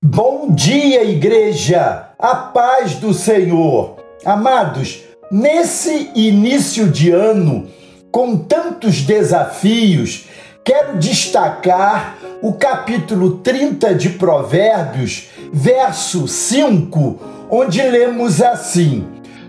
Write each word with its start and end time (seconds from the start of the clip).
Bom 0.00 0.54
dia, 0.54 1.02
igreja! 1.02 2.10
A 2.16 2.36
paz 2.36 2.94
do 2.94 3.12
Senhor! 3.12 3.96
Amados, 4.24 5.02
nesse 5.28 6.12
início 6.14 6.88
de 6.88 7.10
ano, 7.10 7.68
com 8.12 8.38
tantos 8.38 9.00
desafios, 9.00 10.28
quero 10.62 10.98
destacar 10.98 12.16
o 12.40 12.52
capítulo 12.52 13.38
30 13.38 13.92
de 13.96 14.10
Provérbios, 14.10 15.30
verso 15.52 16.28
5, 16.28 17.48
onde 17.50 17.82
lemos 17.82 18.40
assim: 18.40 19.04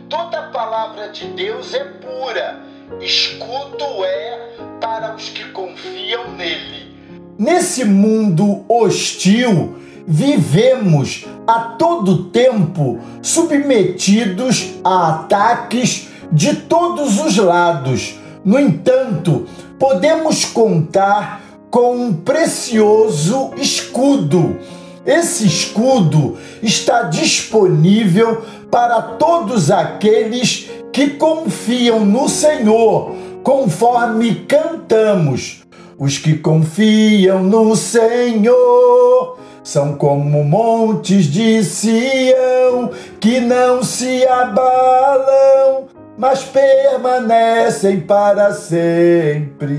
Toda 0.10 0.50
palavra 0.50 1.10
de 1.10 1.28
Deus 1.28 1.76
é 1.76 1.84
pura, 1.84 2.60
escudo 3.00 4.04
é 4.04 4.56
para 4.82 5.16
os 5.16 5.30
que 5.30 5.44
confiam 5.52 6.32
nele. 6.32 6.90
Nesse 7.38 7.86
mundo 7.86 8.66
hostil, 8.68 9.79
vivemos 10.10 11.28
a 11.46 11.60
todo 11.78 12.23
tempo 12.25 12.97
submetidos 13.21 14.71
a 14.84 15.10
ataques 15.10 16.07
de 16.32 16.56
todos 16.56 17.20
os 17.20 17.38
lados. 17.38 18.15
No 18.43 18.57
entanto, 18.57 19.46
podemos 19.78 20.46
contar 20.46 21.42
com 21.70 21.96
um 21.96 22.14
precioso 22.14 23.51
escudo. 23.57 24.57
Esse 25.06 25.46
escudo 25.46 26.37
está 26.64 27.04
disponível 27.04 28.42
para 28.71 29.01
todos 29.01 29.70
aqueles 29.70 30.70
que 30.92 31.12
confiam 31.12 32.03
no 32.03 32.28
Senhor, 32.28 33.14
conforme 33.44 34.44
cantamos. 34.48 35.59
Os 36.00 36.17
que 36.17 36.36
confiam 36.36 37.44
no 37.44 37.76
Senhor 37.76 39.39
são 39.69 39.94
como 39.94 40.44
montes 40.44 41.25
de 41.25 41.64
Sião 41.64 42.89
que 43.19 43.39
não 43.39 43.83
se 43.83 44.25
abalam, 44.25 45.86
mas 46.17 46.44
permanecem 46.44 48.00
para 48.02 48.52
sempre. 48.52 49.78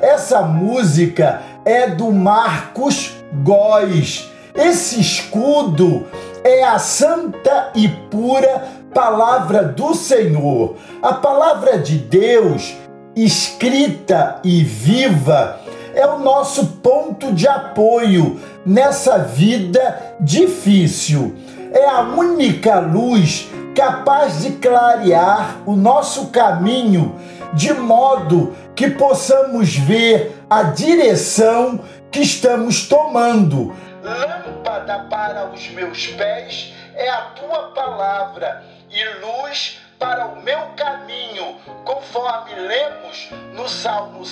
Essa 0.00 0.42
música 0.42 1.42
é 1.64 1.88
do 1.88 2.12
Marcos 2.12 3.16
Góes. 3.42 4.30
Esse 4.54 5.00
escudo 5.00 6.06
é 6.44 6.62
a 6.62 6.78
santa 6.78 7.72
e 7.74 7.88
pura 7.88 8.62
palavra 8.94 9.64
do 9.64 9.92
Senhor. 9.92 10.76
A 11.02 11.14
palavra 11.14 11.78
de 11.78 11.98
Deus, 11.98 12.76
escrita 13.16 14.38
e 14.44 14.62
viva, 14.62 15.61
é 15.94 16.06
o 16.06 16.18
nosso 16.18 16.66
ponto 16.82 17.32
de 17.32 17.46
apoio 17.46 18.40
nessa 18.64 19.18
vida 19.18 20.16
difícil. 20.20 21.34
É 21.72 21.88
a 21.88 22.00
única 22.00 22.78
luz 22.78 23.48
capaz 23.74 24.42
de 24.42 24.52
clarear 24.52 25.56
o 25.64 25.74
nosso 25.74 26.26
caminho 26.28 27.18
de 27.54 27.72
modo 27.72 28.54
que 28.74 28.90
possamos 28.90 29.76
ver 29.76 30.36
a 30.48 30.62
direção 30.64 31.80
que 32.10 32.20
estamos 32.20 32.88
tomando. 32.88 33.74
Lâmpada 34.02 35.06
para 35.10 35.50
os 35.50 35.68
meus 35.70 36.06
pés 36.08 36.74
é 36.94 37.08
a 37.08 37.22
tua 37.22 37.70
palavra 37.70 38.62
e 38.90 39.02
luz 39.20 39.80
para 39.98 40.26
o 40.26 40.42
meu 40.42 40.58
caminho, 40.76 41.56
conforme 41.84 42.54
lemos 42.54 43.30
no 43.54 43.68
Salmo 43.68 44.24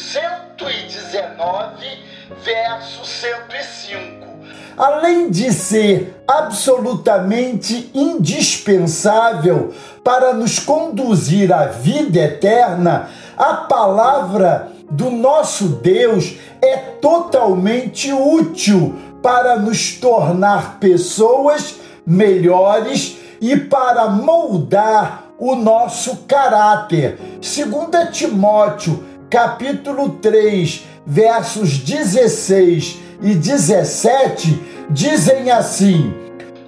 119, 0.60 1.86
verso 2.44 3.04
105. 3.04 4.28
Além 4.76 5.30
de 5.30 5.52
ser 5.52 6.22
absolutamente 6.28 7.90
indispensável 7.94 9.72
para 10.04 10.34
nos 10.34 10.58
conduzir 10.58 11.50
à 11.52 11.66
vida 11.66 12.18
eterna, 12.20 13.08
a 13.38 13.54
palavra 13.54 14.68
do 14.90 15.10
nosso 15.10 15.66
Deus 15.66 16.36
é 16.60 16.76
totalmente 16.76 18.12
útil 18.12 18.98
para 19.22 19.58
nos 19.58 19.94
tornar 19.94 20.78
pessoas 20.78 21.76
melhores 22.06 23.16
e 23.40 23.56
para 23.56 24.08
moldar 24.08 25.24
o 25.38 25.54
nosso 25.54 26.24
caráter. 26.28 27.18
2 27.40 28.10
Timóteo, 28.12 29.09
capítulo 29.30 30.18
3, 30.18 30.86
versos 31.06 31.78
16 31.78 32.98
e 33.22 33.34
17 33.36 34.88
dizem 34.90 35.52
assim: 35.52 36.12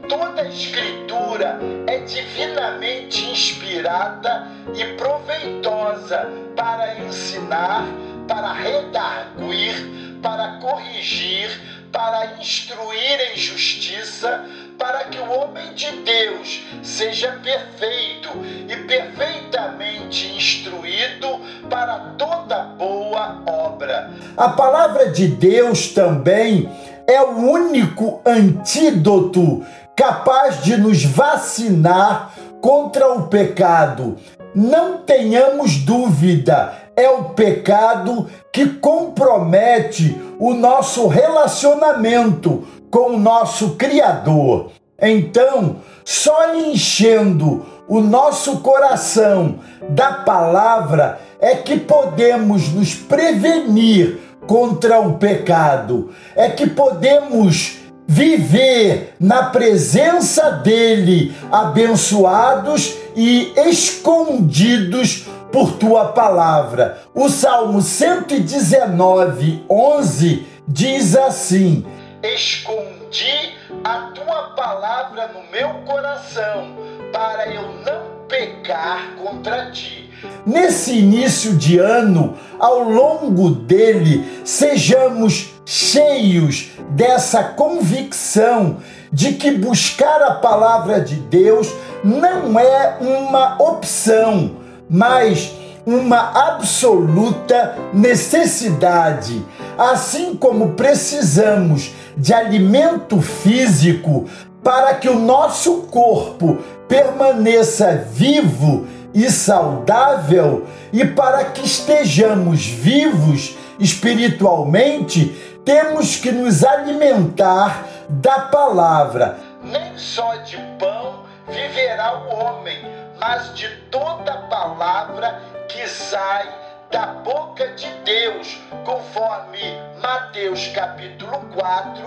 Toda 0.08 0.46
escritura 0.46 1.58
é 1.88 1.98
divinamente 1.98 3.24
inspirada 3.24 4.46
e 4.74 4.84
proveitosa 4.96 6.28
para 6.54 7.00
ensinar, 7.00 7.84
para 8.28 8.52
redarguir, 8.52 10.20
para 10.22 10.60
corrigir, 10.60 11.50
para 11.92 12.40
instruir 12.40 13.20
em 13.32 13.38
justiça, 13.38 14.44
para 14.78 15.04
que 15.04 15.18
o 15.18 15.30
homem 15.30 15.74
de 15.74 15.90
Deus 15.98 16.62
seja 16.82 17.38
perfeito 17.42 18.30
e 18.66 18.76
perfeitamente 18.86 20.34
instruído 20.34 21.38
para 21.68 22.14
toda 22.18 22.64
boa 22.64 23.42
obra. 23.46 24.10
A 24.36 24.48
palavra 24.48 25.10
de 25.10 25.28
Deus 25.28 25.88
também 25.88 26.68
é 27.06 27.20
o 27.20 27.50
único 27.50 28.22
antídoto 28.24 29.64
capaz 29.94 30.62
de 30.62 30.76
nos 30.76 31.04
vacinar 31.04 32.32
contra 32.60 33.12
o 33.12 33.28
pecado. 33.28 34.16
Não 34.54 34.98
tenhamos 34.98 35.76
dúvida, 35.76 36.81
é 36.96 37.08
o 37.08 37.24
pecado 37.30 38.28
que 38.52 38.66
compromete 38.66 40.20
o 40.38 40.54
nosso 40.54 41.06
relacionamento 41.06 42.66
com 42.90 43.12
o 43.12 43.18
nosso 43.18 43.76
Criador. 43.76 44.70
Então, 45.00 45.76
só 46.04 46.54
enchendo 46.54 47.64
o 47.88 48.00
nosso 48.00 48.60
coração 48.60 49.58
da 49.88 50.12
palavra 50.12 51.18
é 51.40 51.56
que 51.56 51.78
podemos 51.78 52.72
nos 52.72 52.94
prevenir 52.94 54.18
contra 54.46 55.00
o 55.00 55.14
pecado, 55.14 56.10
é 56.36 56.48
que 56.48 56.68
podemos 56.68 57.78
viver 58.06 59.14
na 59.18 59.44
presença 59.44 60.50
dele, 60.50 61.34
abençoados 61.50 62.96
e 63.16 63.52
escondidos 63.56 65.26
por 65.52 65.74
tua 65.74 66.06
palavra. 66.06 67.02
O 67.14 67.28
Salmo 67.28 67.82
119, 67.82 69.64
11 69.68 70.46
diz 70.66 71.14
assim: 71.14 71.84
Escondi 72.22 73.54
a 73.84 74.10
tua 74.14 74.54
palavra 74.56 75.28
no 75.28 75.50
meu 75.50 75.68
coração, 75.84 76.74
para 77.12 77.48
eu 77.48 77.62
não 77.84 78.26
pecar 78.26 79.14
contra 79.22 79.70
ti. 79.70 80.10
Nesse 80.46 80.98
início 80.98 81.54
de 81.56 81.78
ano, 81.78 82.36
ao 82.58 82.80
longo 82.80 83.50
dele, 83.50 84.42
sejamos 84.44 85.52
cheios 85.64 86.70
dessa 86.90 87.44
convicção 87.44 88.78
de 89.12 89.32
que 89.34 89.50
buscar 89.50 90.22
a 90.22 90.34
palavra 90.34 91.00
de 91.00 91.16
Deus 91.16 91.72
não 92.02 92.58
é 92.58 92.96
uma 93.00 93.60
opção, 93.62 94.61
mas 94.92 95.54
uma 95.86 96.50
absoluta 96.50 97.76
necessidade. 97.94 99.42
Assim 99.78 100.36
como 100.36 100.74
precisamos 100.74 101.92
de 102.16 102.34
alimento 102.34 103.20
físico 103.22 104.28
para 104.62 104.94
que 104.94 105.08
o 105.08 105.18
nosso 105.18 105.82
corpo 105.84 106.58
permaneça 106.86 108.06
vivo 108.12 108.86
e 109.14 109.30
saudável 109.30 110.66
e 110.92 111.04
para 111.04 111.46
que 111.46 111.64
estejamos 111.64 112.66
vivos 112.66 113.56
espiritualmente, 113.78 115.34
temos 115.64 116.16
que 116.16 116.30
nos 116.30 116.62
alimentar 116.62 117.86
da 118.08 118.40
palavra. 118.40 119.38
Nem 119.64 119.96
só 119.96 120.36
de 120.36 120.56
pão 120.78 121.22
viverá 121.48 122.18
o 122.18 122.34
homem, 122.34 122.78
mas 123.22 123.54
de 123.54 123.68
toda 123.88 124.32
palavra 124.50 125.40
que 125.68 125.86
sai 125.86 126.44
da 126.90 127.06
boca 127.06 127.68
de 127.68 127.86
Deus, 128.04 128.60
conforme 128.84 129.60
Mateus 130.02 130.66
capítulo 130.74 131.38
4, 131.54 132.02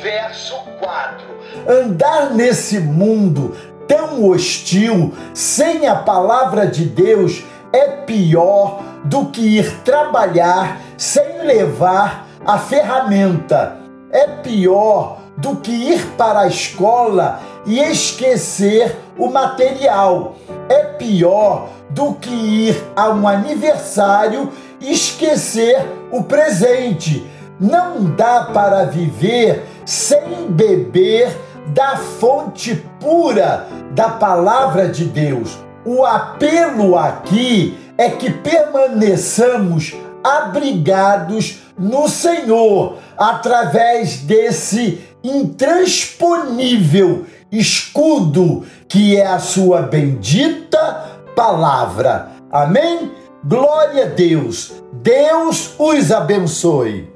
verso 0.00 0.54
4. 0.78 1.26
Andar 1.68 2.30
nesse 2.30 2.78
mundo 2.78 3.56
tão 3.88 4.24
hostil, 4.24 5.12
sem 5.34 5.88
a 5.88 5.96
palavra 5.96 6.68
de 6.68 6.84
Deus, 6.84 7.42
é 7.72 7.88
pior 8.06 8.80
do 9.04 9.26
que 9.26 9.58
ir 9.58 9.80
trabalhar 9.80 10.80
sem 10.96 11.42
levar 11.42 12.28
a 12.46 12.58
ferramenta. 12.58 13.76
É 14.12 14.28
pior 14.28 15.18
do 15.36 15.56
que 15.56 15.72
ir 15.72 16.06
para 16.16 16.42
a 16.42 16.46
escola 16.46 17.40
e 17.66 17.80
esquecer 17.80 18.96
o 19.20 19.30
material. 19.30 20.34
É 20.68 20.82
pior 20.84 21.68
do 21.90 22.14
que 22.14 22.30
ir 22.30 22.82
a 22.96 23.10
um 23.10 23.28
aniversário 23.28 24.50
e 24.80 24.92
esquecer 24.92 25.86
o 26.10 26.24
presente. 26.24 27.24
Não 27.60 28.02
dá 28.16 28.48
para 28.52 28.86
viver 28.86 29.64
sem 29.84 30.48
beber 30.48 31.30
da 31.68 31.96
fonte 31.96 32.84
pura 32.98 33.68
da 33.92 34.08
palavra 34.08 34.88
de 34.88 35.04
Deus. 35.04 35.56
O 35.84 36.04
apelo 36.04 36.96
aqui 36.96 37.78
é 37.98 38.08
que 38.08 38.30
permaneçamos 38.30 39.94
abrigados 40.22 41.62
no 41.78 42.08
Senhor 42.08 42.98
através 43.16 44.18
desse 44.18 45.00
intransponível 45.22 47.24
escudo 47.50 48.64
que 48.90 49.16
é 49.16 49.24
a 49.24 49.38
sua 49.38 49.82
bendita 49.82 51.06
palavra. 51.36 52.32
Amém? 52.50 53.12
Glória 53.44 54.02
a 54.02 54.08
Deus. 54.08 54.72
Deus 54.92 55.74
os 55.78 56.10
abençoe. 56.10 57.09